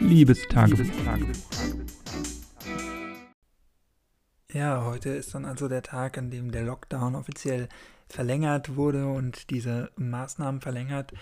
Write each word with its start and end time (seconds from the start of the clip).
Liebestagebuch. 0.00 0.86
Ja, 4.52 4.84
heute 4.84 5.10
ist 5.10 5.34
dann 5.34 5.44
also 5.44 5.68
der 5.68 5.82
Tag, 5.82 6.18
an 6.18 6.30
dem 6.30 6.50
der 6.50 6.64
Lockdown 6.64 7.14
offiziell 7.14 7.68
verlängert 8.08 8.74
wurde 8.76 9.06
und 9.06 9.50
diese 9.50 9.90
Maßnahmen 9.96 10.60
verlängert 10.60 11.12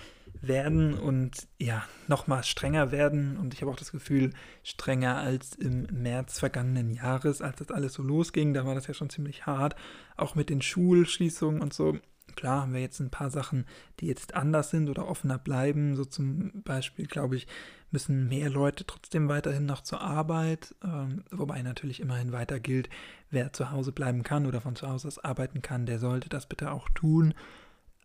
werden 0.41 0.95
und 0.95 1.49
ja, 1.59 1.85
nochmal 2.06 2.45
strenger 2.45 2.91
werden. 2.91 3.37
Und 3.37 3.53
ich 3.53 3.60
habe 3.60 3.71
auch 3.71 3.76
das 3.76 3.92
Gefühl, 3.92 4.33
strenger 4.62 5.19
als 5.19 5.54
im 5.56 5.87
März 5.92 6.38
vergangenen 6.38 6.90
Jahres, 6.90 7.42
als 7.42 7.58
das 7.58 7.71
alles 7.71 7.92
so 7.92 8.03
losging. 8.03 8.54
Da 8.54 8.65
war 8.65 8.74
das 8.74 8.87
ja 8.87 8.95
schon 8.95 9.10
ziemlich 9.10 9.45
hart, 9.45 9.76
auch 10.17 10.35
mit 10.35 10.49
den 10.49 10.63
Schulschließungen 10.63 11.60
und 11.60 11.74
so. 11.74 11.99
Klar 12.38 12.60
haben 12.60 12.72
wir 12.72 12.80
jetzt 12.80 13.00
ein 13.00 13.10
paar 13.10 13.30
Sachen, 13.30 13.66
die 13.98 14.06
jetzt 14.06 14.34
anders 14.34 14.70
sind 14.70 14.88
oder 14.88 15.08
offener 15.08 15.38
bleiben. 15.38 15.96
So 15.96 16.05
zum 16.05 16.62
Beispiel, 16.62 17.09
glaube 17.09 17.34
ich, 17.34 17.48
müssen 17.91 18.28
mehr 18.28 18.48
Leute 18.48 18.87
trotzdem 18.87 19.28
weiterhin 19.28 19.66
noch 19.66 19.80
zur 19.80 20.01
Arbeit, 20.02 20.73
ähm, 20.84 21.24
wobei 21.32 21.60
natürlich 21.62 21.98
immerhin 21.98 22.30
weiter 22.30 22.60
gilt, 22.60 22.91
wer 23.29 23.52
zu 23.52 23.73
Hause 23.73 23.91
bleiben 23.91 24.23
kann 24.23 24.46
oder 24.46 24.60
von 24.60 24.77
zu 24.77 24.87
Hause 24.87 25.09
aus 25.09 25.19
arbeiten 25.19 25.62
kann, 25.62 25.84
der 25.84 25.98
sollte 25.98 26.29
das 26.29 26.46
bitte 26.46 26.70
auch 26.70 26.88
tun. 26.91 27.34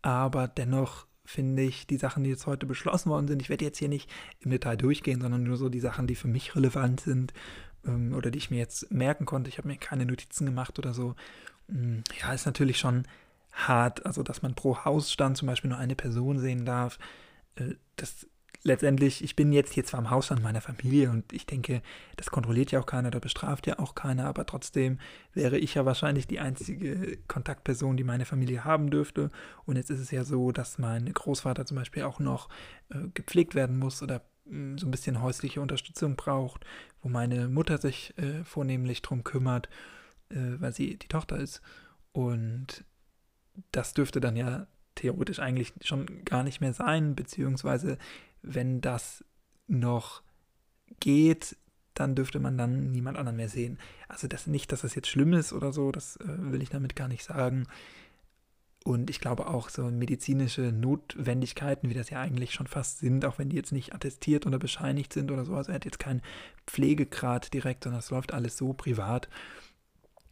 Aber 0.01 0.47
dennoch 0.47 1.05
finde 1.23 1.61
ich 1.61 1.85
die 1.85 1.97
Sachen, 1.97 2.23
die 2.23 2.31
jetzt 2.31 2.47
heute 2.47 2.65
beschlossen 2.65 3.11
worden 3.11 3.27
sind, 3.27 3.39
ich 3.39 3.49
werde 3.49 3.65
jetzt 3.65 3.77
hier 3.77 3.88
nicht 3.88 4.09
im 4.39 4.49
Detail 4.49 4.77
durchgehen, 4.77 5.21
sondern 5.21 5.43
nur 5.43 5.57
so 5.57 5.69
die 5.69 5.79
Sachen, 5.79 6.07
die 6.07 6.15
für 6.15 6.27
mich 6.27 6.55
relevant 6.55 7.02
sind 7.02 7.33
ähm, 7.85 8.15
oder 8.15 8.31
die 8.31 8.39
ich 8.39 8.49
mir 8.49 8.57
jetzt 8.57 8.91
merken 8.91 9.27
konnte. 9.27 9.49
Ich 9.49 9.59
habe 9.59 9.67
mir 9.67 9.77
keine 9.77 10.07
Notizen 10.07 10.47
gemacht 10.47 10.79
oder 10.79 10.95
so. 10.95 11.13
Hm, 11.69 12.03
ja, 12.19 12.33
ist 12.33 12.47
natürlich 12.47 12.79
schon 12.79 13.05
hart, 13.53 14.05
also 14.05 14.23
dass 14.23 14.41
man 14.41 14.55
pro 14.55 14.84
Hausstand 14.84 15.38
zum 15.38 15.48
Beispiel 15.48 15.70
nur 15.70 15.80
eine 15.80 15.95
Person 15.95 16.39
sehen 16.39 16.66
darf. 16.66 16.99
Äh, 17.55 17.75
das 17.95 18.27
letztendlich, 18.63 19.23
ich 19.23 19.35
bin 19.35 19.52
jetzt 19.52 19.73
hier 19.73 19.84
zwar 19.84 19.99
im 19.99 20.09
Hausstand 20.09 20.41
meiner 20.41 20.61
Familie 20.61 21.09
und 21.09 21.31
ich 21.34 21.45
denke, 21.45 21.81
das 22.16 22.31
kontrolliert 22.31 22.71
ja 22.71 22.80
auch 22.80 22.85
keiner, 22.85 23.11
da 23.11 23.20
bestraft 23.20 23.67
ja 23.67 23.80
auch 23.80 23.94
keiner, 23.94 24.25
aber 24.25 24.45
trotzdem 24.45 25.00
wäre 25.33 25.58
ich 25.58 25.75
ja 25.75 25.86
wahrscheinlich 25.86 26.27
die 26.27 26.39
einzige 26.39 27.17
Kontaktperson, 27.27 27.97
die 27.97 28.03
meine 28.03 28.25
Familie 28.25 28.64
haben 28.64 28.89
dürfte. 28.89 29.31
Und 29.66 29.75
jetzt 29.75 29.89
ist 29.89 29.99
es 29.99 30.11
ja 30.11 30.23
so, 30.23 30.52
dass 30.52 30.77
mein 30.77 31.11
Großvater 31.11 31.66
zum 31.66 31.75
Beispiel 31.75 32.03
auch 32.03 32.20
noch 32.20 32.49
äh, 32.89 33.08
gepflegt 33.14 33.53
werden 33.53 33.77
muss 33.77 34.02
oder 34.02 34.22
äh, 34.45 34.77
so 34.77 34.88
ein 34.88 34.92
bisschen 34.92 35.22
häusliche 35.22 35.61
Unterstützung 35.61 36.16
braucht, 36.16 36.66
wo 37.02 37.09
meine 37.09 37.49
Mutter 37.49 37.77
sich 37.77 38.17
äh, 38.17 38.44
vornehmlich 38.45 39.02
drum 39.02 39.23
kümmert, 39.25 39.67
äh, 40.30 40.36
weil 40.59 40.73
sie 40.73 40.97
die 40.97 41.08
Tochter 41.09 41.38
ist. 41.38 41.61
Und 42.14 42.86
das 43.71 43.93
dürfte 43.93 44.19
dann 44.19 44.35
ja 44.35 44.67
theoretisch 44.95 45.39
eigentlich 45.39 45.73
schon 45.81 46.23
gar 46.25 46.43
nicht 46.43 46.61
mehr 46.61 46.73
sein, 46.73 47.15
beziehungsweise 47.15 47.97
wenn 48.41 48.81
das 48.81 49.23
noch 49.67 50.21
geht, 50.99 51.55
dann 51.93 52.15
dürfte 52.15 52.39
man 52.39 52.57
dann 52.57 52.91
niemand 52.91 53.17
anderen 53.17 53.37
mehr 53.37 53.49
sehen. 53.49 53.79
Also 54.07 54.27
das 54.27 54.47
nicht, 54.47 54.71
dass 54.71 54.81
das 54.81 54.95
jetzt 54.95 55.07
schlimm 55.07 55.33
ist 55.33 55.53
oder 55.53 55.71
so, 55.71 55.91
das 55.91 56.17
äh, 56.17 56.51
will 56.51 56.61
ich 56.61 56.69
damit 56.69 56.95
gar 56.95 57.07
nicht 57.07 57.23
sagen. 57.23 57.67
Und 58.83 59.09
ich 59.09 59.21
glaube 59.21 59.47
auch 59.47 59.69
so 59.69 59.83
medizinische 59.83 60.73
Notwendigkeiten, 60.73 61.89
wie 61.89 61.93
das 61.93 62.09
ja 62.09 62.19
eigentlich 62.19 62.53
schon 62.53 62.67
fast 62.67 62.99
sind, 62.99 63.23
auch 63.23 63.39
wenn 63.39 63.49
die 63.49 63.55
jetzt 63.55 63.71
nicht 63.71 63.93
attestiert 63.93 64.45
oder 64.45 64.59
bescheinigt 64.59 65.13
sind 65.13 65.31
oder 65.31 65.45
so, 65.45 65.55
also 65.55 65.71
er 65.71 65.75
hat 65.75 65.85
jetzt 65.85 65.99
keinen 65.99 66.21
Pflegegrad 66.67 67.53
direkt, 67.53 67.85
sondern 67.85 67.99
es 67.99 68.09
läuft 68.09 68.33
alles 68.33 68.57
so 68.57 68.73
privat, 68.73 69.29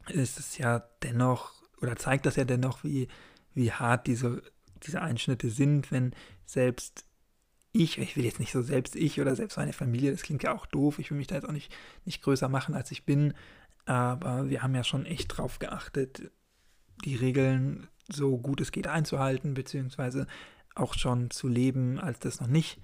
ist 0.09 0.38
es 0.38 0.58
ja 0.58 0.83
dennoch, 1.02 1.61
oder 1.82 1.96
zeigt 1.96 2.26
das 2.26 2.36
ja 2.36 2.46
dennoch, 2.46 2.84
wie, 2.84 3.08
wie 3.54 3.72
hart 3.72 4.08
diese, 4.08 4.42
diese 4.84 5.02
Einschnitte 5.02 5.50
sind, 5.50 5.92
wenn 5.92 6.14
selbst 6.46 7.06
ich, 7.73 7.98
ich 7.98 8.18
will 8.18 8.26
jetzt 8.26 8.40
nicht 8.40 8.52
so 8.52 8.62
selbst 8.62 8.96
ich 8.96 9.22
oder 9.22 9.36
selbst 9.36 9.58
meine 9.58 9.73
Familie, 9.73 10.12
das 10.12 10.23
klingt 10.23 10.44
ja 10.44 10.54
auch 10.54 10.66
doof, 10.66 11.00
ich 11.00 11.10
will 11.10 11.18
mich 11.18 11.28
da 11.28 11.36
jetzt 11.36 11.48
auch 11.48 11.54
nicht, 11.54 11.73
nicht 12.06 12.22
größer 12.22 12.50
machen, 12.50 12.76
als 12.76 12.92
ich 12.92 13.06
bin, 13.06 13.34
aber 13.86 14.50
wir 14.50 14.62
haben 14.62 14.76
ja 14.76 14.84
schon 14.84 15.06
echt 15.06 15.38
drauf 15.38 15.60
geachtet, 15.60 16.32
die 17.06 17.16
Regeln 17.16 17.88
so 18.08 18.38
gut 18.38 18.61
es 18.61 18.72
geht 18.72 18.88
einzuhalten, 18.88 19.54
beziehungsweise 19.54 20.28
auch 20.76 20.94
schon 20.94 21.32
zu 21.32 21.48
leben, 21.48 22.00
als 22.00 22.20
das 22.20 22.42
noch 22.42 22.48
nicht 22.48 22.80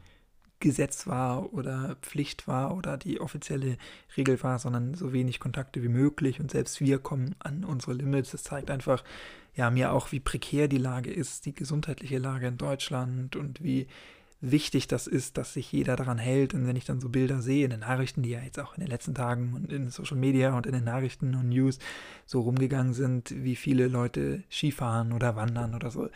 Gesetz 0.59 1.07
war 1.07 1.53
oder 1.53 1.97
Pflicht 2.01 2.47
war 2.47 2.75
oder 2.75 2.97
die 2.97 3.22
offizielle 3.22 3.78
Regel 4.16 4.41
war, 4.41 4.59
sondern 4.59 4.95
so 4.95 5.13
wenig 5.13 5.40
Kontakte 5.40 5.84
wie 5.84 5.90
möglich 5.90 6.40
und 6.40 6.51
selbst 6.51 6.79
wir 6.81 7.00
kommen 7.00 7.35
an 7.40 7.63
unsere 7.63 7.94
Limits. 7.94 8.31
Das 8.31 8.44
zeigt 8.44 8.72
einfach 8.72 9.03
ja 9.56 9.69
mir 9.69 9.91
auch, 9.91 10.12
wie 10.12 10.19
prekär 10.19 10.68
die 10.68 10.78
Lage 10.78 11.12
ist, 11.12 11.45
die 11.45 11.53
gesundheitliche 11.53 12.18
Lage 12.18 12.47
in 12.47 12.57
Deutschland 12.57 13.35
und 13.35 13.63
wie 13.63 13.88
wichtig 14.40 14.88
das 14.88 15.07
ist, 15.07 15.38
dass 15.38 15.53
sich 15.53 15.72
jeder 15.72 15.95
daran 15.95 16.18
hält. 16.18 16.53
Und 16.53 16.68
wenn 16.68 16.75
ich 16.75 16.85
dann 16.85 17.00
so 17.00 17.09
Bilder 17.09 17.41
sehe 17.41 17.66
in 17.66 17.72
den 17.72 17.79
Nachrichten, 17.79 18.22
die 18.22 18.29
ja 18.29 18.39
jetzt 18.39 18.59
auch 18.59 18.75
in 18.75 18.81
den 18.81 18.89
letzten 18.89 19.16
Tagen 19.16 19.53
und 19.53 19.72
in 19.72 19.89
Social 19.89 20.18
Media 20.18 20.56
und 20.56 20.66
in 20.66 20.74
den 20.74 20.84
Nachrichten 20.84 21.35
und 21.35 21.50
News 21.50 21.79
so 22.25 22.41
rumgegangen 22.41 22.94
sind, 22.94 23.34
wie 23.35 23.56
viele 23.56 23.88
Leute 23.88 24.44
Skifahren 24.50 25.12
oder 25.12 25.35
wandern 25.35 25.74
oder 25.74 25.89
so, 25.89 26.09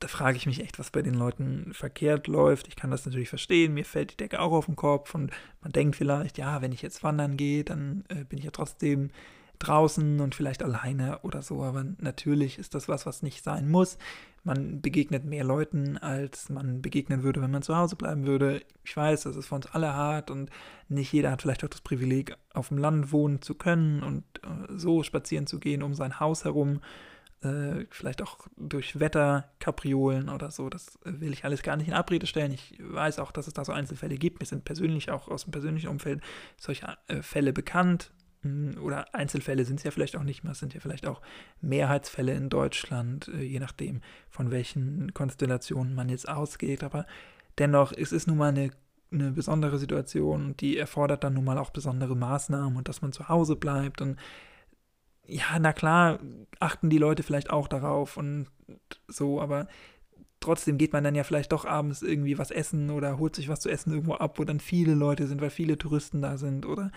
da 0.00 0.08
frage 0.08 0.36
ich 0.36 0.46
mich 0.46 0.60
echt, 0.60 0.78
was 0.78 0.90
bei 0.90 1.02
den 1.02 1.14
Leuten 1.14 1.72
verkehrt 1.72 2.26
läuft. 2.26 2.68
Ich 2.68 2.76
kann 2.76 2.90
das 2.90 3.06
natürlich 3.06 3.28
verstehen, 3.28 3.74
mir 3.74 3.84
fällt 3.84 4.12
die 4.12 4.16
Decke 4.16 4.40
auch 4.40 4.52
auf 4.52 4.66
den 4.66 4.76
Kopf 4.76 5.14
und 5.14 5.32
man 5.62 5.72
denkt 5.72 5.96
vielleicht, 5.96 6.38
ja, 6.38 6.60
wenn 6.62 6.72
ich 6.72 6.82
jetzt 6.82 7.02
wandern 7.02 7.36
gehe, 7.36 7.64
dann 7.64 8.04
äh, 8.08 8.24
bin 8.24 8.38
ich 8.38 8.44
ja 8.44 8.50
trotzdem 8.50 9.10
draußen 9.58 10.20
und 10.20 10.34
vielleicht 10.34 10.62
alleine 10.62 11.20
oder 11.20 11.42
so, 11.42 11.62
aber 11.62 11.84
natürlich 11.98 12.58
ist 12.58 12.74
das 12.74 12.88
was, 12.88 13.06
was 13.06 13.22
nicht 13.22 13.42
sein 13.42 13.68
muss. 13.68 13.98
Man 14.42 14.82
begegnet 14.82 15.24
mehr 15.24 15.44
Leuten, 15.44 15.96
als 15.96 16.50
man 16.50 16.82
begegnen 16.82 17.22
würde, 17.22 17.40
wenn 17.40 17.50
man 17.50 17.62
zu 17.62 17.76
Hause 17.76 17.96
bleiben 17.96 18.26
würde. 18.26 18.60
Ich 18.84 18.94
weiß, 18.94 19.22
das 19.22 19.36
ist 19.36 19.46
für 19.46 19.54
uns 19.54 19.66
alle 19.66 19.94
hart 19.94 20.30
und 20.30 20.50
nicht 20.88 21.12
jeder 21.12 21.30
hat 21.30 21.42
vielleicht 21.42 21.64
auch 21.64 21.68
das 21.68 21.80
Privileg, 21.80 22.36
auf 22.52 22.68
dem 22.68 22.78
Land 22.78 23.10
wohnen 23.10 23.40
zu 23.40 23.54
können 23.54 24.02
und 24.02 24.24
äh, 24.42 24.76
so 24.76 25.02
spazieren 25.02 25.46
zu 25.46 25.58
gehen 25.58 25.82
um 25.82 25.94
sein 25.94 26.20
Haus 26.20 26.44
herum. 26.44 26.80
Äh, 27.44 27.86
vielleicht 27.90 28.22
auch 28.22 28.38
durch 28.56 28.98
Wetterkapriolen 28.98 30.28
oder 30.28 30.50
so. 30.50 30.70
Das 30.70 30.98
will 31.04 31.32
ich 31.32 31.44
alles 31.44 31.62
gar 31.62 31.76
nicht 31.76 31.88
in 31.88 31.94
Abrede 31.94 32.26
stellen. 32.26 32.52
Ich 32.52 32.78
weiß 32.80 33.18
auch, 33.18 33.32
dass 33.32 33.46
es 33.46 33.52
da 33.52 33.64
so 33.64 33.72
Einzelfälle 33.72 34.16
gibt. 34.16 34.40
Mir 34.40 34.46
sind 34.46 34.64
persönlich 34.64 35.10
auch 35.10 35.28
aus 35.28 35.44
dem 35.44 35.52
persönlichen 35.52 35.88
Umfeld 35.88 36.22
solche 36.58 36.96
äh, 37.08 37.22
Fälle 37.22 37.52
bekannt 37.52 38.12
oder 38.80 39.14
Einzelfälle 39.14 39.64
sind 39.64 39.76
es 39.76 39.84
ja 39.84 39.90
vielleicht 39.90 40.16
auch 40.16 40.22
nicht 40.22 40.44
mehr, 40.44 40.52
es 40.52 40.58
sind 40.58 40.74
ja 40.74 40.80
vielleicht 40.80 41.06
auch 41.06 41.22
Mehrheitsfälle 41.60 42.34
in 42.34 42.50
Deutschland, 42.50 43.28
äh, 43.28 43.42
je 43.42 43.58
nachdem, 43.58 44.00
von 44.28 44.50
welchen 44.50 45.14
Konstellationen 45.14 45.94
man 45.94 46.08
jetzt 46.08 46.28
ausgeht. 46.28 46.84
Aber 46.84 47.06
dennoch 47.58 47.92
ist 47.92 48.12
es 48.12 48.26
nun 48.26 48.38
mal 48.38 48.50
eine, 48.50 48.70
eine 49.10 49.32
besondere 49.32 49.78
Situation 49.78 50.46
und 50.46 50.60
die 50.60 50.76
erfordert 50.76 51.24
dann 51.24 51.34
nun 51.34 51.44
mal 51.44 51.58
auch 51.58 51.70
besondere 51.70 52.16
Maßnahmen 52.16 52.76
und 52.76 52.88
dass 52.88 53.02
man 53.02 53.12
zu 53.12 53.28
Hause 53.28 53.56
bleibt. 53.56 54.02
Und 54.02 54.18
ja, 55.26 55.58
na 55.58 55.72
klar, 55.72 56.20
achten 56.60 56.90
die 56.90 56.98
Leute 56.98 57.22
vielleicht 57.22 57.50
auch 57.50 57.68
darauf 57.68 58.16
und 58.16 58.46
so, 59.08 59.40
aber 59.40 59.68
trotzdem 60.40 60.76
geht 60.76 60.92
man 60.92 61.04
dann 61.04 61.14
ja 61.14 61.24
vielleicht 61.24 61.52
doch 61.52 61.64
abends 61.64 62.02
irgendwie 62.02 62.38
was 62.38 62.50
essen 62.50 62.90
oder 62.90 63.18
holt 63.18 63.34
sich 63.34 63.48
was 63.48 63.60
zu 63.60 63.70
essen 63.70 63.92
irgendwo 63.92 64.14
ab, 64.14 64.38
wo 64.38 64.44
dann 64.44 64.60
viele 64.60 64.94
Leute 64.94 65.26
sind, 65.26 65.40
weil 65.40 65.50
viele 65.50 65.78
Touristen 65.78 66.20
da 66.20 66.36
sind 66.36 66.66
oder 66.66 66.92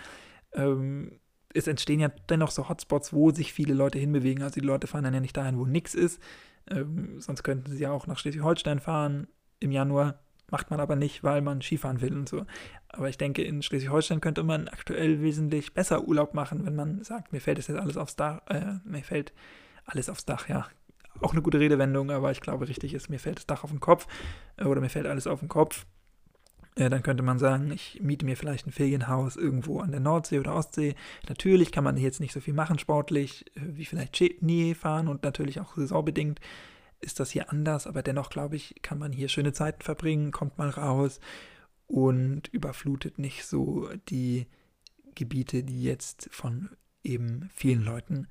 ähm, 0.52 1.20
es 1.54 1.66
entstehen 1.66 2.00
ja 2.00 2.08
dennoch 2.28 2.50
so 2.50 2.68
Hotspots, 2.68 3.12
wo 3.12 3.30
sich 3.30 3.52
viele 3.52 3.74
Leute 3.74 3.98
hinbewegen. 3.98 4.42
Also 4.42 4.60
die 4.60 4.66
Leute 4.66 4.86
fahren 4.86 5.04
dann 5.04 5.14
ja 5.14 5.20
nicht 5.20 5.36
dahin, 5.36 5.58
wo 5.58 5.64
nichts 5.64 5.94
ist. 5.94 6.22
Ähm, 6.70 7.20
sonst 7.20 7.42
könnten 7.42 7.72
sie 7.72 7.82
ja 7.82 7.90
auch 7.90 8.06
nach 8.06 8.18
Schleswig-Holstein 8.18 8.80
fahren 8.80 9.28
im 9.60 9.70
Januar. 9.70 10.20
Macht 10.50 10.70
man 10.70 10.80
aber 10.80 10.96
nicht, 10.96 11.22
weil 11.22 11.42
man 11.42 11.60
Skifahren 11.60 12.00
will 12.00 12.14
und 12.14 12.28
so. 12.28 12.46
Aber 12.88 13.08
ich 13.08 13.18
denke, 13.18 13.42
in 13.42 13.62
Schleswig-Holstein 13.62 14.20
könnte 14.20 14.42
man 14.42 14.68
aktuell 14.68 15.20
wesentlich 15.20 15.74
besser 15.74 16.08
Urlaub 16.08 16.34
machen, 16.34 16.64
wenn 16.64 16.74
man 16.74 17.04
sagt, 17.04 17.32
mir 17.32 17.40
fällt 17.40 17.58
es 17.58 17.66
jetzt 17.66 17.78
alles 17.78 17.96
aufs 17.96 18.16
Dach, 18.16 18.40
äh, 18.48 18.78
mir 18.84 19.02
fällt 19.02 19.32
alles 19.84 20.08
aufs 20.08 20.24
Dach, 20.24 20.48
ja. 20.48 20.66
Auch 21.20 21.32
eine 21.32 21.42
gute 21.42 21.60
Redewendung, 21.60 22.10
aber 22.10 22.30
ich 22.30 22.40
glaube, 22.40 22.68
richtig 22.68 22.94
ist, 22.94 23.10
mir 23.10 23.18
fällt 23.18 23.38
das 23.38 23.46
Dach 23.46 23.64
auf 23.64 23.70
den 23.70 23.80
Kopf 23.80 24.06
äh, 24.56 24.64
oder 24.64 24.80
mir 24.80 24.88
fällt 24.88 25.06
alles 25.06 25.26
auf 25.26 25.40
den 25.40 25.48
Kopf. 25.48 25.84
Ja, 26.78 26.88
dann 26.88 27.02
könnte 27.02 27.24
man 27.24 27.40
sagen, 27.40 27.72
ich 27.72 27.98
miete 28.00 28.24
mir 28.24 28.36
vielleicht 28.36 28.66
ein 28.66 28.72
Ferienhaus 28.72 29.34
irgendwo 29.34 29.80
an 29.80 29.90
der 29.90 29.98
Nordsee 29.98 30.38
oder 30.38 30.54
Ostsee. 30.54 30.94
Natürlich 31.28 31.72
kann 31.72 31.82
man 31.82 31.96
jetzt 31.96 32.20
nicht 32.20 32.32
so 32.32 32.40
viel 32.40 32.54
machen 32.54 32.78
sportlich, 32.78 33.44
äh, 33.56 33.60
wie 33.64 33.84
vielleicht 33.84 34.16
Schnee 34.16 34.74
fahren 34.74 35.08
und 35.08 35.24
natürlich 35.24 35.60
auch 35.60 35.76
saisonbedingt 35.76 36.40
ist 37.00 37.20
das 37.20 37.30
hier 37.30 37.50
anders, 37.50 37.86
aber 37.86 38.02
dennoch 38.02 38.30
glaube 38.30 38.56
ich, 38.56 38.76
kann 38.82 38.98
man 38.98 39.12
hier 39.12 39.28
schöne 39.28 39.52
Zeiten 39.52 39.82
verbringen, 39.82 40.32
kommt 40.32 40.58
mal 40.58 40.70
raus 40.70 41.20
und 41.86 42.48
überflutet 42.48 43.18
nicht 43.18 43.46
so 43.46 43.88
die 44.08 44.46
Gebiete, 45.14 45.64
die 45.64 45.82
jetzt 45.82 46.28
von 46.30 46.70
eben 47.02 47.48
vielen 47.54 47.82
Leuten 47.82 48.28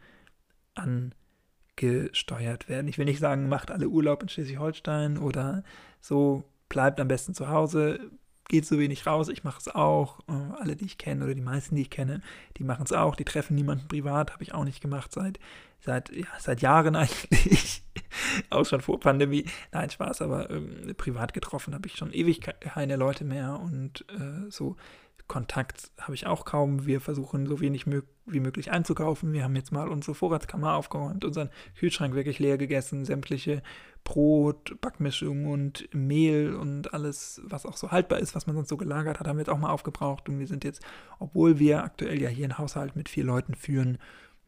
angesteuert 0.76 2.70
werden. 2.70 2.88
Ich 2.88 2.98
will 2.98 3.06
nicht 3.06 3.20
sagen, 3.20 3.50
macht 3.50 3.72
alle 3.72 3.90
Urlaub 3.90 4.22
in 4.22 4.30
Schleswig-Holstein 4.30 5.18
oder 5.18 5.64
so, 6.02 6.44
bleibt 6.70 7.00
am 7.00 7.08
besten 7.08 7.34
zu 7.34 7.50
Hause, 7.50 8.12
geht 8.48 8.66
so 8.66 8.80
wenig 8.80 9.06
raus, 9.06 9.28
ich 9.30 9.44
mache 9.44 9.60
es 9.60 9.68
auch. 9.68 10.20
Äh, 10.28 10.32
alle, 10.60 10.76
die 10.76 10.86
ich 10.86 10.98
kenne 10.98 11.26
oder 11.26 11.36
die 11.36 11.42
meisten, 11.42 11.76
die 11.76 11.82
ich 11.82 11.90
kenne, 11.90 12.22
die 12.58 12.64
machen 12.64 12.84
es 12.86 12.94
auch. 12.94 13.16
Die 13.16 13.26
treffen 13.26 13.56
niemanden 13.56 13.88
privat, 13.88 14.34
habe 14.34 14.44
ich 14.44 14.54
auch 14.54 14.64
nicht 14.64 14.82
gemacht 14.82 15.12
seit, 15.12 15.40
seit, 15.80 16.16
ja, 16.16 16.28
seit 16.40 16.62
Jahren 16.62 16.96
eigentlich. 16.98 17.84
auch 18.50 18.66
schon 18.66 18.82
vor 18.82 19.00
Pandemie. 19.00 19.46
Nein, 19.72 19.90
Spaß, 19.90 20.22
aber 20.22 20.50
ähm, 20.50 20.94
privat 20.98 21.34
getroffen 21.34 21.74
habe 21.74 21.88
ich 21.88 21.96
schon 21.96 22.14
ewig 22.14 22.42
keine 22.42 22.96
Leute 22.96 23.26
mehr 23.26 23.60
und 23.60 24.06
äh, 24.10 24.50
so 24.50 24.76
Kontakt 25.28 25.92
habe 26.00 26.16
ich 26.16 26.26
auch 26.26 26.46
kaum. 26.46 26.86
Wir 26.86 27.02
versuchen 27.02 27.48
so 27.48 27.60
wenig 27.60 27.86
mö 27.86 28.02
wie 28.30 28.40
möglich 28.42 28.72
einzukaufen. 28.72 29.32
Wir 29.32 29.44
haben 29.44 29.56
jetzt 29.56 29.72
mal 29.72 29.88
unsere 29.88 30.14
Vorratskammer 30.14 30.76
aufgeräumt, 30.76 31.24
unseren 31.24 31.50
Kühlschrank 31.78 32.14
wirklich 32.14 32.40
leer 32.40 32.58
gegessen, 32.58 33.06
sämtliche 33.06 33.62
Brot, 34.04 34.76
Backmischung 34.82 35.48
und 35.48 35.88
Mehl 35.94 36.54
und 36.54 36.94
alles, 36.94 37.42
was 37.46 37.66
auch 37.66 37.78
so 37.78 37.92
haltbar 37.92 38.20
ist, 38.20 38.36
was 38.36 38.46
man 38.46 38.56
sonst 38.56 38.68
so 38.68 38.76
gelagert 38.76 39.20
hat, 39.20 39.28
haben 39.28 39.38
wir 39.38 39.42
jetzt 39.42 39.50
auch 39.50 39.58
mal 39.58 39.70
aufgebraucht. 39.70 40.28
Und 40.28 40.40
wir 40.40 40.48
sind 40.48 40.66
jetzt, 40.66 40.82
obwohl 41.20 41.58
wir 41.58 41.84
aktuell 41.84 42.22
ja 42.22 42.28
hier 42.28 42.46
einen 42.46 42.58
Haushalt 42.58 42.98
mit 42.98 43.08
vier 43.08 43.24
Leuten 43.24 43.56
führen, 43.56 43.98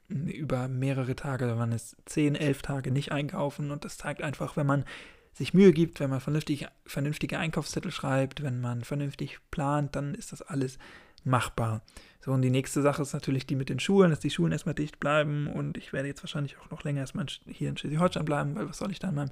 über 0.10 0.68
mehrere 0.68 1.16
Tage, 1.16 1.48
wenn 1.48 1.58
man 1.58 1.72
es 1.72 1.96
zehn, 2.06 2.36
elf 2.36 2.62
Tage 2.62 2.92
nicht 2.92 3.12
einkaufen. 3.12 3.72
Und 3.72 3.86
das 3.86 3.98
zeigt 3.98 4.22
einfach, 4.22 4.58
wenn 4.58 4.68
man 4.68 4.86
sich 5.34 5.54
Mühe 5.54 5.72
gibt, 5.72 6.00
wenn 6.00 6.10
man 6.10 6.20
vernünftig, 6.20 6.68
vernünftige 6.86 7.38
Einkaufszettel 7.38 7.92
schreibt, 7.92 8.44
wenn 8.44 8.60
man 8.60 8.84
vernünftig 8.84 9.40
plant, 9.52 9.96
dann 9.96 10.16
ist 10.16 10.32
das 10.32 10.42
alles 10.42 10.80
machbar. 11.24 11.82
So, 12.22 12.32
und 12.32 12.42
die 12.42 12.50
nächste 12.50 12.82
Sache 12.82 13.02
ist 13.02 13.14
natürlich 13.14 13.46
die 13.46 13.56
mit 13.56 13.70
den 13.70 13.80
Schulen, 13.80 14.10
dass 14.10 14.20
die 14.20 14.30
Schulen 14.30 14.52
erstmal 14.52 14.76
dicht 14.76 15.00
bleiben 15.00 15.48
und 15.48 15.78
ich 15.78 15.94
werde 15.94 16.08
jetzt 16.08 16.24
wahrscheinlich 16.24 16.58
auch 16.58 16.70
noch 16.70 16.84
länger 16.84 17.02
erstmal 17.02 17.28
hier 17.48 17.70
in 17.70 17.78
Schleswig-Holstein 17.78 18.26
bleiben, 18.26 18.56
weil 18.56 18.68
was 18.68 18.78
soll 18.78 18.92
ich 18.92 19.00
da 19.00 19.10
in 19.10 19.16
meinem 19.16 19.32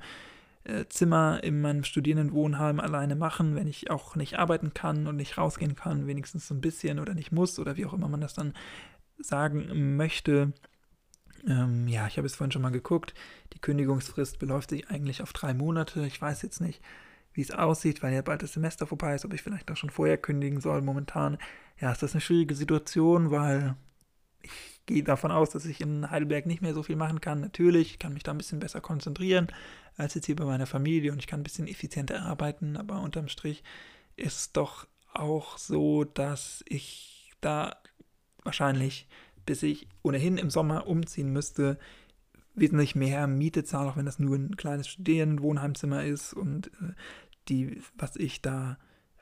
äh, 0.63 0.85
Zimmer 0.89 1.43
in 1.43 1.61
meinem 1.61 1.83
Studierendenwohnheim 1.83 2.79
alleine 2.79 3.15
machen, 3.15 3.55
wenn 3.55 3.67
ich 3.67 3.89
auch 3.89 4.15
nicht 4.15 4.37
arbeiten 4.37 4.73
kann 4.73 5.07
und 5.07 5.15
nicht 5.15 5.37
rausgehen 5.37 5.75
kann, 5.75 6.07
wenigstens 6.07 6.47
so 6.47 6.53
ein 6.53 6.61
bisschen 6.61 6.99
oder 6.99 7.13
nicht 7.13 7.31
muss 7.31 7.59
oder 7.59 7.77
wie 7.77 7.85
auch 7.85 7.93
immer 7.93 8.09
man 8.09 8.21
das 8.21 8.33
dann 8.33 8.53
sagen 9.19 9.95
möchte. 9.95 10.53
Ähm, 11.47 11.87
ja, 11.87 12.07
ich 12.07 12.17
habe 12.17 12.25
es 12.25 12.35
vorhin 12.35 12.51
schon 12.51 12.61
mal 12.61 12.71
geguckt. 12.71 13.13
Die 13.53 13.59
Kündigungsfrist 13.59 14.39
beläuft 14.39 14.69
sich 14.69 14.89
eigentlich 14.89 15.21
auf 15.21 15.33
drei 15.33 15.53
Monate. 15.53 16.05
Ich 16.05 16.21
weiß 16.21 16.41
jetzt 16.41 16.61
nicht, 16.61 16.81
wie 17.33 17.41
es 17.41 17.51
aussieht, 17.51 18.03
weil 18.03 18.13
ja 18.13 18.21
bald 18.21 18.43
das 18.43 18.53
Semester 18.53 18.87
vorbei 18.87 19.15
ist, 19.15 19.25
ob 19.25 19.33
ich 19.33 19.41
vielleicht 19.41 19.69
auch 19.71 19.77
schon 19.77 19.89
vorher 19.89 20.17
kündigen 20.17 20.61
soll. 20.61 20.81
Momentan, 20.81 21.37
ja, 21.79 21.91
ist 21.91 22.03
das 22.03 22.13
eine 22.13 22.21
schwierige 22.21 22.55
Situation, 22.55 23.31
weil 23.31 23.75
ich 24.41 24.81
gehe 24.85 25.03
davon 25.03 25.31
aus, 25.31 25.49
dass 25.49 25.65
ich 25.65 25.81
in 25.81 26.09
Heidelberg 26.09 26.45
nicht 26.45 26.61
mehr 26.61 26.73
so 26.73 26.83
viel 26.83 26.95
machen 26.95 27.21
kann. 27.21 27.41
Natürlich, 27.41 27.91
ich 27.91 27.99
kann 27.99 28.13
mich 28.13 28.23
da 28.23 28.31
ein 28.31 28.37
bisschen 28.37 28.59
besser 28.59 28.81
konzentrieren 28.81 29.47
als 29.97 30.13
jetzt 30.13 30.27
hier 30.27 30.35
bei 30.35 30.45
meiner 30.45 30.67
Familie 30.67 31.11
und 31.11 31.19
ich 31.19 31.27
kann 31.27 31.41
ein 31.41 31.43
bisschen 31.43 31.67
effizienter 31.67 32.21
arbeiten, 32.21 32.77
aber 32.77 33.01
unterm 33.01 33.27
Strich 33.27 33.63
ist 34.15 34.55
doch 34.55 34.87
auch 35.13 35.57
so, 35.57 36.03
dass 36.03 36.63
ich 36.67 37.31
da 37.41 37.75
wahrscheinlich 38.47 39.07
bis 39.47 39.63
ich 39.63 39.87
ohnehin 40.03 40.37
im 40.37 40.51
Sommer 40.51 40.85
umziehen 40.85 41.33
müsste, 41.33 41.79
wesentlich 42.53 42.95
mehr 42.95 43.25
Miete 43.25 43.63
zahle, 43.63 43.89
auch 43.89 43.97
wenn 43.97 44.05
das 44.05 44.19
nur 44.19 44.35
ein 44.35 44.55
kleines 44.57 44.87
Studentenwohnheimzimmer 44.87 46.03
ist 46.03 46.33
und 46.33 46.67
äh, 46.67 46.93
die, 47.49 47.81
was 47.97 48.15
ich 48.15 48.43
da 48.43 48.77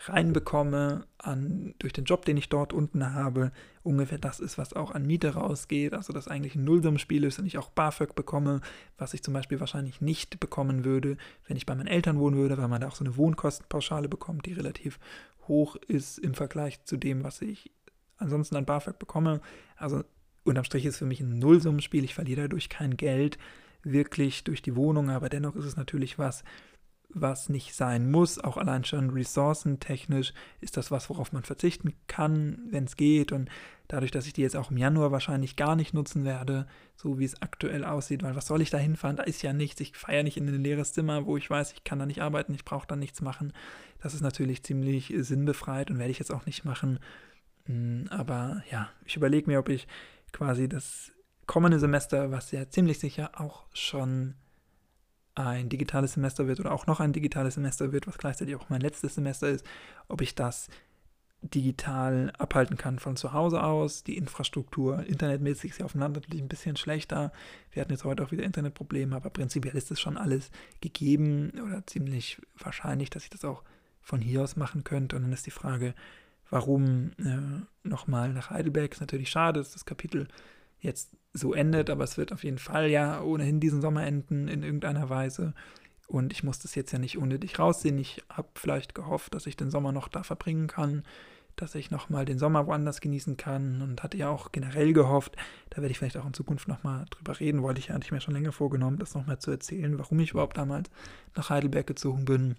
reinbekomme 0.07 1.05
an, 1.17 1.73
durch 1.79 1.93
den 1.93 2.03
Job, 2.03 2.25
den 2.25 2.35
ich 2.35 2.49
dort 2.49 2.73
unten 2.73 3.13
habe, 3.13 3.51
ungefähr 3.81 4.17
das 4.17 4.41
ist, 4.41 4.57
was 4.57 4.73
auch 4.73 4.91
an 4.91 5.05
Miete 5.05 5.35
rausgeht. 5.35 5.93
Also 5.93 6.11
das 6.11 6.27
eigentlich 6.27 6.55
ein 6.55 6.65
Nullsummspiel 6.65 7.23
ist 7.23 7.39
und 7.39 7.45
ich 7.45 7.57
auch 7.57 7.69
BAföG 7.69 8.13
bekomme, 8.13 8.59
was 8.97 9.13
ich 9.13 9.23
zum 9.23 9.33
Beispiel 9.33 9.61
wahrscheinlich 9.61 10.01
nicht 10.01 10.39
bekommen 10.39 10.83
würde, 10.83 11.17
wenn 11.47 11.55
ich 11.55 11.65
bei 11.65 11.75
meinen 11.75 11.87
Eltern 11.87 12.19
wohnen 12.19 12.35
würde, 12.35 12.57
weil 12.57 12.67
man 12.67 12.81
da 12.81 12.87
auch 12.87 12.95
so 12.95 13.05
eine 13.05 13.15
Wohnkostenpauschale 13.15 14.09
bekommt, 14.09 14.45
die 14.47 14.53
relativ 14.53 14.99
hoch 15.47 15.75
ist 15.75 16.17
im 16.17 16.33
Vergleich 16.33 16.83
zu 16.83 16.97
dem, 16.97 17.23
was 17.23 17.41
ich 17.41 17.71
ansonsten 18.17 18.55
an 18.55 18.65
BAföG 18.65 18.99
bekomme. 18.99 19.41
Also 19.75 20.03
unterm 20.43 20.63
Strich 20.63 20.85
ist 20.85 20.97
für 20.97 21.05
mich 21.05 21.19
ein 21.19 21.39
Nullsummenspiel. 21.39 22.03
Ich 22.03 22.15
verliere 22.15 22.43
dadurch 22.43 22.69
kein 22.69 22.97
Geld 22.97 23.37
wirklich 23.83 24.43
durch 24.43 24.61
die 24.61 24.75
Wohnung, 24.75 25.09
aber 25.09 25.29
dennoch 25.29 25.55
ist 25.55 25.65
es 25.65 25.77
natürlich 25.77 26.17
was, 26.17 26.43
was 27.09 27.49
nicht 27.49 27.73
sein 27.73 28.11
muss. 28.11 28.39
Auch 28.39 28.57
allein 28.57 28.83
schon 28.83 29.09
ressourcentechnisch 29.09 30.33
ist 30.59 30.75
das 30.77 30.91
was, 30.91 31.09
worauf 31.09 31.31
man 31.31 31.43
verzichten 31.43 31.93
kann, 32.07 32.59
wenn 32.69 32.83
es 32.83 32.97
geht. 32.97 33.31
Und 33.31 33.49
dadurch, 33.87 34.11
dass 34.11 34.27
ich 34.27 34.33
die 34.33 34.41
jetzt 34.41 34.57
auch 34.57 34.71
im 34.71 34.77
Januar 34.77 35.11
wahrscheinlich 35.11 35.55
gar 35.55 35.75
nicht 35.75 35.93
nutzen 35.93 36.25
werde, 36.25 36.67
so 36.95 37.17
wie 37.19 37.25
es 37.25 37.41
aktuell 37.41 37.85
aussieht, 37.85 38.23
weil 38.23 38.35
was 38.35 38.47
soll 38.47 38.61
ich 38.61 38.69
da 38.69 38.77
hinfahren? 38.77 39.15
Da 39.15 39.23
ist 39.23 39.41
ja 39.43 39.53
nichts. 39.53 39.79
Ich 39.79 39.95
feiere 39.95 40.23
nicht 40.23 40.37
in 40.37 40.47
ein 40.47 40.63
leeres 40.63 40.93
Zimmer, 40.93 41.25
wo 41.25 41.37
ich 41.37 41.49
weiß, 41.49 41.73
ich 41.73 41.83
kann 41.83 41.99
da 41.99 42.05
nicht 42.05 42.21
arbeiten, 42.21 42.53
ich 42.53 42.65
brauche 42.65 42.87
da 42.87 42.95
nichts 42.95 43.21
machen. 43.21 43.53
Das 44.01 44.13
ist 44.13 44.21
natürlich 44.21 44.63
ziemlich 44.63 45.13
sinnbefreit 45.17 45.89
und 45.89 45.99
werde 45.99 46.11
ich 46.11 46.19
jetzt 46.19 46.33
auch 46.33 46.45
nicht 46.45 46.65
machen. 46.65 46.99
Hm, 47.65 48.07
aber 48.09 48.63
ja, 48.71 48.89
ich 49.05 49.15
überlege 49.15 49.49
mir, 49.49 49.59
ob 49.59 49.69
ich 49.69 49.87
quasi 50.31 50.67
das 50.69 51.11
kommende 51.45 51.79
Semester, 51.79 52.31
was 52.31 52.51
ja 52.51 52.69
ziemlich 52.69 52.99
sicher 52.99 53.39
auch 53.39 53.65
schon 53.73 54.35
ein 55.35 55.67
digitales 55.69 56.13
Semester 56.13 56.47
wird 56.47 56.59
oder 56.59 56.71
auch 56.71 56.87
noch 56.87 56.99
ein 56.99 57.13
digitales 57.13 57.55
Semester 57.55 57.91
wird, 57.91 58.07
was 58.07 58.17
gleichzeitig 58.17 58.55
auch 58.55 58.69
mein 58.69 58.81
letztes 58.81 59.15
Semester 59.15 59.49
ist, 59.49 59.65
ob 60.07 60.21
ich 60.21 60.33
das 60.33 60.69
digital 61.41 62.31
abhalten 62.37 62.77
kann 62.77 62.99
von 62.99 63.17
zu 63.17 63.33
Hause 63.33 63.61
aus. 63.63 64.03
Die 64.03 64.17
Infrastruktur 64.17 65.05
internetmäßig 65.05 65.71
ist 65.71 65.79
ja 65.79 65.85
aufeinander 65.85 66.21
natürlich 66.21 66.41
ein 66.41 66.47
bisschen 66.47 66.77
schlechter. 66.77 67.31
Wir 67.71 67.81
hatten 67.81 67.91
jetzt 67.91 68.05
heute 68.05 68.23
auch 68.23 68.31
wieder 68.31 68.43
Internetprobleme, 68.43 69.15
aber 69.15 69.29
prinzipiell 69.29 69.75
ist 69.75 69.91
das 69.91 69.99
schon 69.99 70.17
alles 70.17 70.49
gegeben 70.81 71.51
oder 71.63 71.85
ziemlich 71.85 72.41
wahrscheinlich, 72.57 73.09
dass 73.09 73.23
ich 73.23 73.29
das 73.29 73.45
auch 73.45 73.63
von 74.01 74.21
hier 74.21 74.41
aus 74.41 74.55
machen 74.55 74.83
könnte. 74.83 75.15
Und 75.15 75.23
dann 75.23 75.33
ist 75.33 75.45
die 75.45 75.51
Frage, 75.51 75.93
warum 76.49 77.11
äh, 77.17 77.87
nochmal 77.87 78.33
nach 78.33 78.49
Heidelberg. 78.49 78.93
Ist 78.93 79.01
natürlich 79.01 79.29
schade, 79.29 79.59
dass 79.59 79.71
das 79.71 79.85
Kapitel 79.85 80.27
jetzt 80.79 81.15
so 81.33 81.53
endet, 81.53 81.89
aber 81.89 82.03
es 82.03 82.17
wird 82.17 82.31
auf 82.31 82.43
jeden 82.43 82.59
Fall 82.59 82.89
ja 82.89 83.21
ohnehin 83.21 83.59
diesen 83.59 83.81
Sommer 83.81 84.05
enden 84.05 84.47
in 84.47 84.63
irgendeiner 84.63 85.09
Weise. 85.09 85.53
Und 86.07 86.31
ich 86.31 86.43
muss 86.43 86.59
das 86.59 86.75
jetzt 86.75 86.91
ja 86.91 86.99
nicht 86.99 87.17
unnötig 87.17 87.57
raussehen. 87.57 87.97
Ich 87.97 88.23
habe 88.29 88.49
vielleicht 88.55 88.95
gehofft, 88.95 89.33
dass 89.33 89.47
ich 89.47 89.57
den 89.57 89.71
Sommer 89.71 89.91
noch 89.91 90.07
da 90.07 90.23
verbringen 90.23 90.67
kann, 90.67 91.03
dass 91.55 91.73
ich 91.75 91.89
nochmal 91.89 92.25
den 92.25 92.37
Sommer 92.37 92.67
woanders 92.67 93.01
genießen 93.01 93.37
kann 93.37 93.81
und 93.81 94.03
hatte 94.03 94.17
ja 94.17 94.29
auch 94.29 94.51
generell 94.51 94.93
gehofft, 94.93 95.35
da 95.69 95.77
werde 95.77 95.91
ich 95.91 95.97
vielleicht 95.97 96.17
auch 96.17 96.25
in 96.25 96.33
Zukunft 96.33 96.67
nochmal 96.67 97.05
drüber 97.09 97.39
reden, 97.39 97.63
wollte 97.63 97.79
ich 97.79 97.87
ja 97.87 97.95
eigentlich 97.95 98.11
mir 98.11 98.21
schon 98.21 98.33
länger 98.33 98.51
vorgenommen, 98.51 98.99
das 98.99 99.15
nochmal 99.15 99.39
zu 99.39 99.51
erzählen, 99.51 99.97
warum 99.97 100.19
ich 100.19 100.31
überhaupt 100.31 100.57
damals 100.57 100.89
nach 101.35 101.49
Heidelberg 101.49 101.87
gezogen 101.87 102.25
bin. 102.25 102.55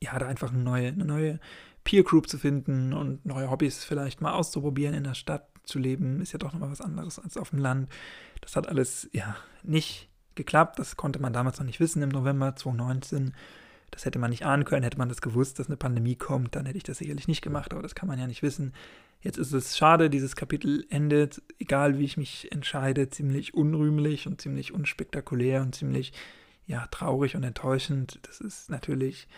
Ja, 0.00 0.18
da 0.18 0.26
einfach 0.26 0.52
eine 0.52 0.62
neue, 0.62 0.88
eine 0.88 1.04
neue 1.04 1.40
Peer 1.84 2.04
Group 2.04 2.28
zu 2.28 2.38
finden 2.38 2.92
und 2.92 3.24
neue 3.26 3.50
Hobbys 3.50 3.84
vielleicht 3.84 4.20
mal 4.20 4.32
auszuprobieren 4.32 4.94
in 4.94 5.04
der 5.04 5.14
Stadt 5.14 5.48
zu 5.64 5.78
leben, 5.78 6.20
ist 6.20 6.32
ja 6.32 6.38
doch 6.38 6.52
nochmal 6.52 6.70
was 6.70 6.80
anderes 6.80 7.18
als 7.18 7.36
auf 7.36 7.50
dem 7.50 7.58
Land. 7.58 7.90
Das 8.40 8.56
hat 8.56 8.68
alles 8.68 9.08
ja 9.12 9.36
nicht 9.62 10.08
geklappt. 10.34 10.78
Das 10.78 10.96
konnte 10.96 11.20
man 11.20 11.32
damals 11.32 11.58
noch 11.58 11.66
nicht 11.66 11.80
wissen 11.80 12.02
im 12.02 12.08
November 12.08 12.54
2019. 12.54 13.34
Das 13.90 14.04
hätte 14.04 14.18
man 14.18 14.30
nicht 14.30 14.44
ahnen 14.44 14.64
können. 14.64 14.82
Hätte 14.82 14.98
man 14.98 15.08
das 15.08 15.20
gewusst, 15.20 15.58
dass 15.58 15.68
eine 15.68 15.76
Pandemie 15.76 16.16
kommt, 16.16 16.56
dann 16.56 16.66
hätte 16.66 16.78
ich 16.78 16.84
das 16.84 16.98
sicherlich 16.98 17.28
nicht 17.28 17.42
gemacht, 17.42 17.72
aber 17.72 17.82
das 17.82 17.94
kann 17.94 18.08
man 18.08 18.18
ja 18.18 18.26
nicht 18.26 18.42
wissen. 18.42 18.72
Jetzt 19.20 19.38
ist 19.38 19.52
es 19.52 19.76
schade, 19.76 20.10
dieses 20.10 20.34
Kapitel 20.34 20.84
endet, 20.90 21.42
egal 21.58 21.98
wie 21.98 22.04
ich 22.04 22.16
mich 22.16 22.50
entscheide, 22.50 23.08
ziemlich 23.08 23.54
unrühmlich 23.54 24.26
und 24.26 24.40
ziemlich 24.40 24.72
unspektakulär 24.72 25.62
und 25.62 25.74
ziemlich 25.74 26.12
ja, 26.66 26.86
traurig 26.90 27.36
und 27.36 27.44
enttäuschend. 27.44 28.18
Das 28.22 28.40
ist 28.40 28.70
natürlich 28.70 29.28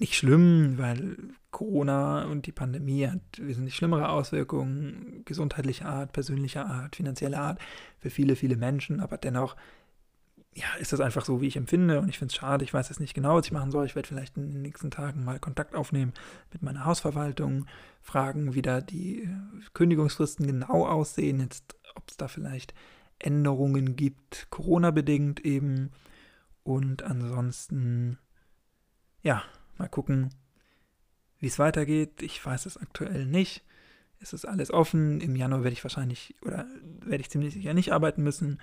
nicht 0.00 0.14
schlimm, 0.14 0.78
weil 0.78 1.16
Corona 1.50 2.24
und 2.24 2.46
die 2.46 2.52
Pandemie 2.52 3.06
hat 3.06 3.20
wesentlich 3.38 3.76
schlimmere 3.76 4.08
Auswirkungen, 4.08 5.22
gesundheitlicher 5.26 5.86
Art, 5.86 6.12
persönlicher 6.12 6.66
Art, 6.66 6.96
finanzieller 6.96 7.40
Art 7.40 7.60
für 7.98 8.10
viele, 8.10 8.34
viele 8.34 8.56
Menschen. 8.56 9.00
Aber 9.00 9.18
dennoch, 9.18 9.56
ja, 10.54 10.66
ist 10.80 10.92
das 10.92 11.00
einfach 11.00 11.24
so, 11.24 11.40
wie 11.40 11.46
ich 11.46 11.56
empfinde. 11.56 12.00
Und 12.00 12.08
ich 12.08 12.18
finde 12.18 12.32
es 12.32 12.36
schade. 12.36 12.64
Ich 12.64 12.72
weiß 12.72 12.88
jetzt 12.88 13.00
nicht 13.00 13.14
genau, 13.14 13.36
was 13.36 13.46
ich 13.46 13.52
machen 13.52 13.70
soll. 13.70 13.84
Ich 13.84 13.94
werde 13.94 14.08
vielleicht 14.08 14.36
in 14.36 14.50
den 14.50 14.62
nächsten 14.62 14.90
Tagen 14.90 15.22
mal 15.24 15.38
Kontakt 15.38 15.74
aufnehmen 15.74 16.14
mit 16.52 16.62
meiner 16.62 16.86
Hausverwaltung, 16.86 17.66
fragen, 18.00 18.54
wie 18.54 18.62
da 18.62 18.80
die 18.80 19.28
Kündigungsfristen 19.74 20.46
genau 20.46 20.86
aussehen. 20.86 21.40
Jetzt, 21.40 21.76
ob 21.94 22.08
es 22.08 22.16
da 22.16 22.26
vielleicht 22.26 22.74
Änderungen 23.18 23.96
gibt, 23.96 24.46
Corona-bedingt 24.50 25.40
eben. 25.40 25.90
Und 26.62 27.02
ansonsten, 27.02 28.18
ja, 29.22 29.42
Mal 29.80 29.88
gucken, 29.88 30.28
wie 31.38 31.46
es 31.46 31.58
weitergeht. 31.58 32.20
Ich 32.20 32.44
weiß 32.44 32.66
es 32.66 32.76
aktuell 32.76 33.24
nicht. 33.24 33.64
Es 34.20 34.34
ist 34.34 34.44
alles 34.44 34.70
offen. 34.70 35.22
Im 35.22 35.36
Januar 35.36 35.64
werde 35.64 35.72
ich 35.72 35.82
wahrscheinlich 35.82 36.34
oder 36.42 36.66
werde 36.82 37.22
ich 37.22 37.30
ziemlich 37.30 37.54
sicher 37.54 37.72
nicht 37.72 37.90
arbeiten 37.90 38.22
müssen. 38.22 38.60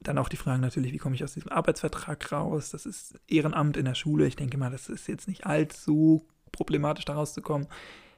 Dann 0.00 0.18
auch 0.18 0.28
die 0.28 0.36
Frage 0.36 0.60
natürlich, 0.60 0.92
wie 0.92 0.98
komme 0.98 1.14
ich 1.14 1.24
aus 1.24 1.32
diesem 1.32 1.50
Arbeitsvertrag 1.50 2.30
raus? 2.30 2.68
Das 2.68 2.84
ist 2.84 3.18
Ehrenamt 3.28 3.78
in 3.78 3.86
der 3.86 3.94
Schule. 3.94 4.26
Ich 4.26 4.36
denke 4.36 4.58
mal, 4.58 4.70
das 4.70 4.90
ist 4.90 5.08
jetzt 5.08 5.26
nicht 5.26 5.46
allzu 5.46 6.28
problematisch, 6.52 7.06
da 7.06 7.14
rauszukommen, 7.14 7.66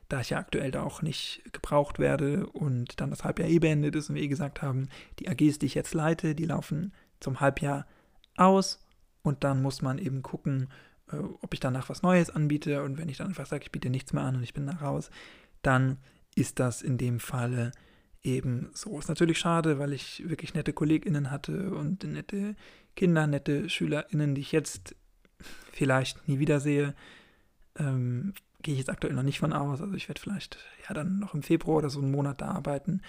da 0.08 0.20
ich 0.20 0.30
ja 0.30 0.38
aktuell 0.38 0.72
da 0.72 0.82
auch 0.82 1.02
nicht 1.02 1.44
gebraucht 1.52 2.00
werde 2.00 2.48
und 2.48 3.00
dann 3.00 3.10
das 3.10 3.22
Halbjahr 3.22 3.48
eh 3.48 3.60
beendet 3.60 3.94
ist 3.94 4.08
und 4.08 4.16
wir 4.16 4.22
eh 4.22 4.28
gesagt 4.28 4.60
haben, 4.60 4.88
die 5.20 5.28
AGs, 5.28 5.60
die 5.60 5.66
ich 5.66 5.74
jetzt 5.74 5.94
leite, 5.94 6.34
die 6.34 6.46
laufen 6.46 6.92
zum 7.20 7.38
Halbjahr 7.38 7.86
aus 8.36 8.84
und 9.22 9.44
dann 9.44 9.62
muss 9.62 9.82
man 9.82 9.98
eben 9.98 10.24
gucken, 10.24 10.68
äh, 11.12 11.16
ob 11.16 11.54
ich 11.54 11.60
danach 11.60 11.88
was 11.88 12.02
Neues 12.02 12.30
anbiete 12.30 12.82
und 12.82 12.98
wenn 12.98 13.08
ich 13.08 13.18
dann 13.18 13.28
einfach 13.28 13.46
sage, 13.46 13.64
ich 13.64 13.72
biete 13.72 13.90
nichts 13.90 14.12
mehr 14.12 14.24
an 14.24 14.36
und 14.36 14.42
ich 14.42 14.54
bin 14.54 14.66
da 14.66 14.74
raus, 14.74 15.10
dann 15.62 15.98
ist 16.34 16.58
das 16.58 16.82
in 16.82 16.98
dem 16.98 17.20
Falle 17.20 17.72
eben 18.22 18.70
so. 18.72 18.98
Ist 18.98 19.08
natürlich 19.08 19.38
schade, 19.38 19.78
weil 19.78 19.92
ich 19.92 20.28
wirklich 20.28 20.54
nette 20.54 20.72
KollegInnen 20.72 21.30
hatte 21.30 21.70
und 21.70 22.04
nette 22.04 22.54
Kinder, 22.96 23.26
nette 23.26 23.68
SchülerInnen, 23.68 24.34
die 24.34 24.42
ich 24.42 24.52
jetzt 24.52 24.94
vielleicht 25.72 26.28
nie 26.28 26.38
wiedersehe. 26.38 26.94
Ähm, 27.76 28.34
gehe 28.62 28.74
ich 28.74 28.78
jetzt 28.78 28.90
aktuell 28.90 29.14
noch 29.14 29.22
nicht 29.22 29.38
von 29.38 29.52
aus. 29.52 29.80
Also 29.80 29.94
ich 29.94 30.08
werde 30.08 30.20
vielleicht 30.20 30.58
ja 30.86 30.94
dann 30.94 31.18
noch 31.18 31.34
im 31.34 31.42
Februar 31.42 31.78
oder 31.78 31.90
so 31.90 32.00
einen 32.00 32.10
Monat 32.10 32.40
da 32.40 32.48
arbeiten, 32.48 33.00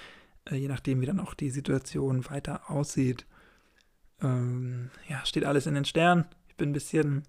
äh, 0.49 0.55
je 0.55 0.67
nachdem, 0.67 1.01
wie 1.01 1.05
dann 1.05 1.19
auch 1.19 1.33
die 1.33 1.49
Situation 1.49 2.29
weiter 2.29 2.69
aussieht. 2.69 3.25
Ähm, 4.21 4.91
ja, 5.09 5.25
steht 5.25 5.45
alles 5.45 5.65
in 5.65 5.73
den 5.73 5.85
Sternen. 5.85 6.25
Ich 6.47 6.55
bin 6.55 6.69
ein 6.69 6.73
bisschen 6.73 7.23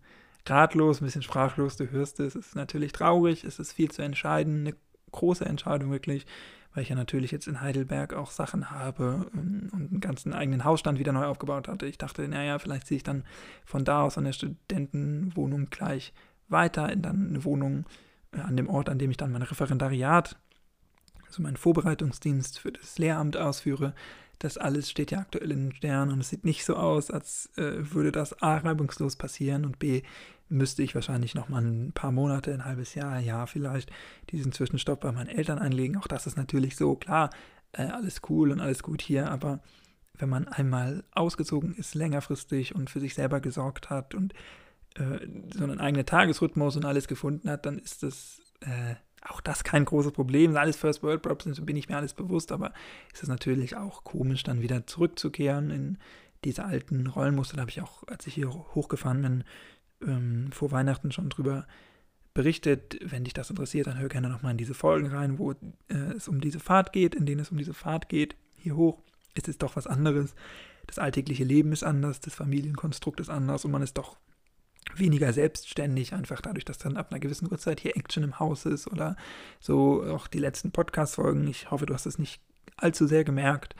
ratlos, 0.46 1.00
ein 1.00 1.04
bisschen 1.04 1.22
sprachlos. 1.22 1.76
Du 1.76 1.90
hörst 1.90 2.20
es. 2.20 2.34
Es 2.34 2.48
ist 2.48 2.56
natürlich 2.56 2.92
traurig. 2.92 3.44
Es 3.44 3.58
ist 3.58 3.72
viel 3.72 3.90
zu 3.90 4.02
entscheiden. 4.02 4.66
Eine 4.66 4.76
große 5.12 5.44
Entscheidung 5.44 5.90
wirklich, 5.90 6.26
weil 6.74 6.82
ich 6.82 6.88
ja 6.88 6.96
natürlich 6.96 7.30
jetzt 7.30 7.46
in 7.46 7.60
Heidelberg 7.60 8.14
auch 8.14 8.30
Sachen 8.30 8.70
habe 8.70 9.30
ähm, 9.34 9.68
und 9.72 9.90
einen 9.90 10.00
ganzen 10.00 10.32
eigenen 10.32 10.64
Hausstand 10.64 10.98
wieder 10.98 11.12
neu 11.12 11.26
aufgebaut 11.26 11.68
hatte. 11.68 11.86
Ich 11.86 11.98
dachte, 11.98 12.26
naja, 12.26 12.58
vielleicht 12.58 12.86
ziehe 12.86 12.96
ich 12.96 13.02
dann 13.02 13.24
von 13.64 13.84
da 13.84 14.02
aus 14.02 14.18
an 14.18 14.24
der 14.24 14.32
Studentenwohnung 14.32 15.66
gleich 15.70 16.12
weiter 16.48 16.90
in 16.92 17.02
dann 17.02 17.28
eine 17.28 17.44
Wohnung 17.44 17.86
äh, 18.32 18.40
an 18.40 18.56
dem 18.56 18.68
Ort, 18.68 18.88
an 18.88 18.98
dem 18.98 19.10
ich 19.10 19.16
dann 19.16 19.32
mein 19.32 19.42
Referendariat, 19.42 20.36
also 21.26 21.42
meinen 21.42 21.56
Vorbereitungsdienst 21.56 22.58
für 22.58 22.72
das 22.72 22.98
Lehramt 22.98 23.36
ausführe. 23.36 23.94
Das 24.42 24.58
alles 24.58 24.90
steht 24.90 25.12
ja 25.12 25.20
aktuell 25.20 25.52
in 25.52 25.68
den 25.68 25.76
Sternen 25.76 26.10
und 26.10 26.18
es 26.18 26.30
sieht 26.30 26.44
nicht 26.44 26.64
so 26.64 26.74
aus, 26.74 27.12
als 27.12 27.48
äh, 27.56 27.74
würde 27.94 28.10
das 28.10 28.42
A 28.42 28.56
reibungslos 28.56 29.14
passieren 29.14 29.64
und 29.64 29.78
B 29.78 30.02
müsste 30.48 30.82
ich 30.82 30.96
wahrscheinlich 30.96 31.36
noch 31.36 31.48
mal 31.48 31.62
ein 31.62 31.92
paar 31.92 32.10
Monate, 32.10 32.52
ein 32.52 32.64
halbes 32.64 32.96
Jahr, 32.96 33.20
ja 33.20 33.46
vielleicht 33.46 33.92
diesen 34.30 34.50
Zwischenstopp 34.50 35.00
bei 35.00 35.12
meinen 35.12 35.28
Eltern 35.28 35.60
einlegen. 35.60 35.96
Auch 35.96 36.08
das 36.08 36.26
ist 36.26 36.36
natürlich 36.36 36.74
so, 36.74 36.96
klar, 36.96 37.30
äh, 37.70 37.84
alles 37.84 38.20
cool 38.28 38.50
und 38.50 38.58
alles 38.58 38.82
gut 38.82 39.00
hier, 39.00 39.30
aber 39.30 39.60
wenn 40.18 40.28
man 40.28 40.48
einmal 40.48 41.04
ausgezogen 41.12 41.76
ist, 41.76 41.94
längerfristig 41.94 42.74
und 42.74 42.90
für 42.90 42.98
sich 42.98 43.14
selber 43.14 43.40
gesorgt 43.40 43.90
hat 43.90 44.12
und 44.12 44.34
äh, 44.96 45.24
so 45.54 45.62
einen 45.62 45.78
eigenen 45.78 46.04
Tagesrhythmus 46.04 46.74
und 46.74 46.84
alles 46.84 47.06
gefunden 47.06 47.48
hat, 47.48 47.64
dann 47.64 47.78
ist 47.78 48.02
das 48.02 48.40
äh, 48.58 48.96
auch 49.28 49.40
das 49.40 49.64
kein 49.64 49.84
großes 49.84 50.12
Problem. 50.12 50.56
Alles 50.56 50.76
First 50.76 51.02
World 51.02 51.22
Problems 51.22 51.64
bin 51.64 51.76
ich 51.76 51.88
mir 51.88 51.96
alles 51.96 52.14
bewusst, 52.14 52.52
aber 52.52 52.72
ist 53.12 53.22
es 53.22 53.28
natürlich 53.28 53.76
auch 53.76 54.04
komisch, 54.04 54.42
dann 54.42 54.62
wieder 54.62 54.86
zurückzukehren 54.86 55.70
in 55.70 55.98
diese 56.44 56.64
alten 56.64 57.06
Rollenmuster. 57.06 57.56
Da 57.56 57.62
habe 57.62 57.70
ich 57.70 57.80
auch, 57.80 58.02
als 58.08 58.26
ich 58.26 58.34
hier 58.34 58.50
hochgefahren 58.50 59.22
bin, 59.22 59.44
ähm, 60.02 60.50
vor 60.52 60.72
Weihnachten 60.72 61.12
schon 61.12 61.28
drüber 61.28 61.66
berichtet. 62.34 62.98
Wenn 63.02 63.24
dich 63.24 63.34
das 63.34 63.50
interessiert, 63.50 63.86
dann 63.86 63.98
hör 63.98 64.08
gerne 64.08 64.28
nochmal 64.28 64.52
in 64.52 64.58
diese 64.58 64.74
Folgen 64.74 65.08
rein, 65.08 65.38
wo 65.38 65.52
äh, 65.52 65.94
es 66.16 66.28
um 66.28 66.40
diese 66.40 66.60
Fahrt 66.60 66.92
geht, 66.92 67.14
in 67.14 67.26
denen 67.26 67.40
es 67.40 67.50
um 67.50 67.58
diese 67.58 67.74
Fahrt 67.74 68.08
geht. 68.08 68.36
Hier 68.56 68.76
hoch 68.76 69.02
ist 69.34 69.48
es 69.48 69.58
doch 69.58 69.76
was 69.76 69.86
anderes. 69.86 70.34
Das 70.86 70.98
alltägliche 70.98 71.44
Leben 71.44 71.72
ist 71.72 71.84
anders, 71.84 72.20
das 72.20 72.34
Familienkonstrukt 72.34 73.20
ist 73.20 73.30
anders 73.30 73.64
und 73.64 73.70
man 73.70 73.82
ist 73.82 73.98
doch 73.98 74.16
weniger 74.98 75.32
selbstständig, 75.32 76.14
einfach 76.14 76.40
dadurch, 76.40 76.64
dass 76.64 76.78
dann 76.78 76.96
ab 76.96 77.08
einer 77.10 77.20
gewissen 77.20 77.50
Uhrzeit 77.50 77.80
hier 77.80 77.96
Action 77.96 78.22
im 78.22 78.38
Haus 78.38 78.66
ist 78.66 78.86
oder 78.86 79.16
so 79.60 80.02
auch 80.04 80.26
die 80.26 80.38
letzten 80.38 80.70
Podcast-Folgen. 80.70 81.46
Ich 81.48 81.70
hoffe, 81.70 81.86
du 81.86 81.94
hast 81.94 82.06
es 82.06 82.18
nicht 82.18 82.40
allzu 82.76 83.06
sehr 83.06 83.24
gemerkt. 83.24 83.74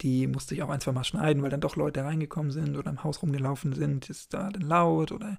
Die 0.00 0.26
musste 0.26 0.54
ich 0.54 0.62
auch 0.62 0.68
ein, 0.68 0.80
zwei 0.80 0.92
Mal 0.92 1.04
schneiden, 1.04 1.42
weil 1.42 1.50
dann 1.50 1.60
doch 1.60 1.76
Leute 1.76 2.04
reingekommen 2.04 2.52
sind 2.52 2.76
oder 2.76 2.90
im 2.90 3.02
Haus 3.02 3.22
rumgelaufen 3.22 3.72
sind. 3.72 4.08
Ist 4.10 4.32
da 4.32 4.50
denn 4.50 4.62
laut 4.62 5.12
oder 5.12 5.38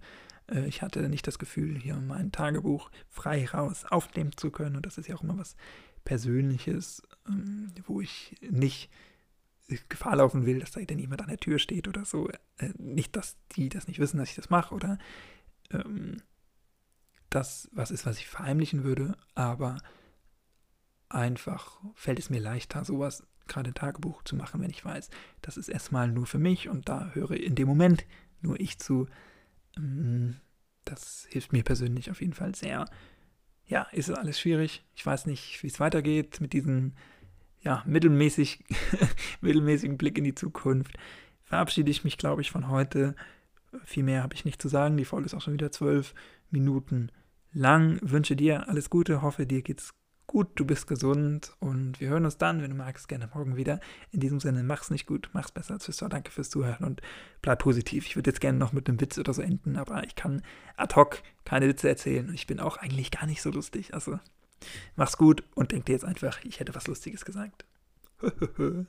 äh, 0.52 0.66
ich 0.68 0.82
hatte 0.82 1.08
nicht 1.10 1.28
das 1.28 1.40
Gefühl, 1.40 1.78
hier 1.78 1.96
mein 1.96 2.32
Tagebuch 2.32 2.90
frei 3.08 3.46
raus 3.46 3.86
aufnehmen 3.90 4.32
zu 4.36 4.52
können. 4.52 4.76
Und 4.76 4.86
das 4.86 4.98
ist 4.98 5.08
ja 5.08 5.16
auch 5.16 5.24
immer 5.24 5.38
was 5.38 5.56
Persönliches, 6.04 7.04
ähm, 7.28 7.72
wo 7.86 8.02
ich 8.02 8.36
nicht 8.42 8.90
Gefahr 9.90 10.16
laufen 10.16 10.46
will, 10.46 10.60
dass 10.60 10.72
da 10.72 10.82
denn 10.82 11.00
jemand 11.00 11.22
an 11.22 11.30
der 11.30 11.38
Tür 11.38 11.60
steht 11.60 11.88
oder 11.88 12.06
so. 12.06 12.30
Äh, 12.58 12.74
nicht, 12.78 13.16
dass 13.16 13.38
die 13.56 13.70
das 13.70 13.88
nicht 13.88 14.00
wissen, 14.00 14.18
dass 14.18 14.30
ich 14.30 14.36
das 14.36 14.50
mache 14.50 14.74
oder 14.74 14.98
ähm, 15.72 16.18
das 17.30 17.70
was 17.72 17.92
ist, 17.92 18.06
was 18.06 18.18
ich 18.18 18.28
verheimlichen 18.28 18.84
würde, 18.84 19.16
aber 19.36 19.78
einfach 21.10 21.80
fällt 21.96 22.20
es 22.20 22.30
mir 22.30 22.40
leichter, 22.40 22.84
sowas 22.86 23.24
gerade 23.48 23.74
Tagebuch 23.74 24.24
zu 24.24 24.36
machen, 24.36 24.62
wenn 24.62 24.70
ich 24.70 24.86
weiß, 24.86 25.10
das 25.42 25.58
ist 25.58 25.70
erstmal 25.70 26.08
nur 26.08 26.28
für 26.28 26.40
mich 26.40 26.70
und 26.70 26.88
da 26.88 27.12
höre 27.14 27.32
in 27.32 27.56
dem 27.56 27.68
Moment 27.68 28.06
nur 28.42 28.60
ich 28.60 28.80
zu. 28.80 29.08
Ähm, 29.78 30.38
das 30.86 31.28
hilft 31.30 31.54
mir 31.54 31.64
persönlich 31.64 32.10
auf 32.10 32.22
jeden 32.22 32.34
Fall 32.34 32.56
sehr. 32.56 32.86
Ja, 33.66 33.84
ist 33.92 34.10
alles 34.10 34.40
schwierig. 34.40 34.84
Ich 34.96 35.06
weiß 35.06 35.26
nicht, 35.28 35.62
wie 35.62 35.68
es 35.68 35.80
weitergeht 35.80 36.42
mit 36.42 36.54
diesen 36.54 36.96
ja, 37.62 37.84
mittelmäßig, 37.86 38.64
mittelmäßigen 39.42 39.98
Blick 39.98 40.18
in 40.18 40.24
die 40.24 40.36
Zukunft 40.36 40.98
verabschiede 41.44 41.92
ich 41.92 42.04
mich, 42.04 42.18
glaube 42.18 42.42
ich, 42.42 42.52
von 42.52 42.70
heute. 42.70 43.16
Viel 43.84 44.04
mehr 44.04 44.24
habe 44.24 44.36
ich 44.36 44.46
nicht 44.46 44.62
zu 44.62 44.68
sagen. 44.68 44.98
Die 44.98 45.06
Folge 45.06 45.26
ist 45.26 45.34
auch 45.34 45.42
schon 45.42 45.54
wieder 45.54 45.72
zwölf 45.72 46.14
Minuten 46.52 47.12
lang. 47.52 48.00
Wünsche 48.02 48.36
dir 48.36 48.70
alles 48.70 48.90
Gute, 48.90 49.22
hoffe 49.22 49.46
dir 49.46 49.62
geht's 49.62 49.94
gut, 50.28 50.50
du 50.56 50.64
bist 50.64 50.86
gesund 50.86 51.56
und 51.60 52.00
wir 52.00 52.10
hören 52.10 52.24
uns 52.24 52.38
dann, 52.38 52.62
wenn 52.62 52.70
du 52.70 52.78
magst, 52.78 53.08
gerne 53.08 53.28
morgen 53.34 53.58
wieder. 53.58 53.80
In 54.12 54.20
diesem 54.20 54.40
Sinne, 54.40 54.62
mach's 54.62 54.92
nicht 54.92 55.08
gut, 55.08 55.32
mach's 55.34 55.52
besser 55.52 55.74
als 55.74 55.86
Tschüss, 55.86 55.98
danke 55.98 56.30
fürs 56.30 56.52
Zuhören 56.52 56.86
und 56.86 57.02
bleib 57.42 57.64
positiv. 57.64 58.06
Ich 58.06 58.16
würde 58.16 58.30
jetzt 58.30 58.40
gerne 58.40 58.60
noch 58.60 58.72
mit 58.72 58.88
einem 58.88 59.02
Witz 59.02 59.18
oder 59.18 59.34
so 59.34 59.42
enden, 59.42 59.76
aber 59.76 60.04
ich 60.04 60.14
kann 60.16 60.44
ad 60.78 60.96
hoc 60.96 61.24
keine 61.46 61.68
Witze 61.68 61.90
erzählen 61.90 62.30
und 62.30 62.36
ich 62.36 62.46
bin 62.46 62.60
auch 62.60 62.78
eigentlich 62.78 63.10
gar 63.10 63.26
nicht 63.26 63.42
so 63.42 63.50
lustig. 63.50 63.96
Also 63.96 64.20
Mach's 64.96 65.18
gut 65.18 65.44
und 65.56 65.72
denk 65.72 65.86
dir 65.86 65.94
jetzt 65.94 66.06
einfach, 66.06 66.44
ich 66.44 66.60
hätte 66.60 66.76
was 66.76 66.88
Lustiges 66.88 67.26
gesagt. 67.26 67.66